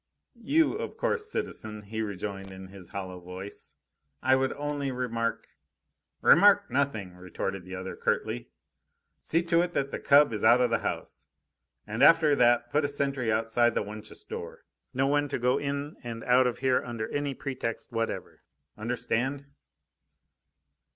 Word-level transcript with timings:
"You, 0.41 0.73
of 0.77 0.97
course, 0.97 1.31
citizen," 1.31 1.83
he 1.83 2.01
rejoined 2.01 2.49
in 2.51 2.69
his 2.69 2.89
hollow 2.89 3.19
voice. 3.19 3.75
"I 4.23 4.35
would 4.35 4.51
only 4.53 4.91
remark" 4.91 5.45
"Remark 6.31 6.71
nothing," 6.71 7.15
retorted 7.17 7.65
the 7.65 7.75
other 7.75 7.95
curtly. 7.95 8.49
"See 9.21 9.43
to 9.43 9.61
it 9.61 9.73
that 9.73 9.91
the 9.91 9.99
cub 9.99 10.33
is 10.33 10.43
out 10.43 10.59
of 10.59 10.71
the 10.71 10.79
house. 10.79 11.27
And 11.85 12.01
after 12.01 12.35
that 12.35 12.71
put 12.71 12.83
a 12.83 12.87
sentry 12.87 13.31
outside 13.31 13.75
the 13.75 13.83
wench's 13.83 14.25
door. 14.25 14.65
No 14.91 15.05
one 15.05 15.27
to 15.27 15.37
go 15.37 15.59
in 15.59 15.95
and 16.01 16.23
out 16.23 16.47
of 16.47 16.57
here 16.65 16.83
under 16.83 17.07
any 17.13 17.35
pretext 17.35 17.91
whatever. 17.91 18.41
Understand?" 18.75 19.45